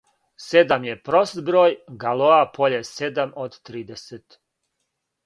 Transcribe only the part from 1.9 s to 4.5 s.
Галоа поље седам од тридесет.